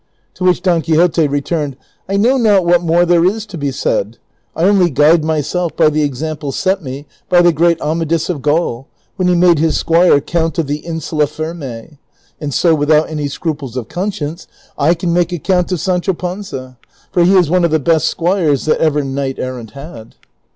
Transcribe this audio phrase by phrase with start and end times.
[0.33, 1.77] To which Don Quixote returned,"
[2.09, 4.17] I know not what more there is to be said;^
[4.55, 8.87] I only guide myself by the example set me by the great Amadis of Gaul,
[9.17, 11.99] when he made his squire count of the Insula Firme;
[12.41, 16.79] and so, Avithout any sci'U])les of conscience, I can make a count of Sancho Panza,
[17.11, 20.15] for he is one of the best squires that ever knight errant had."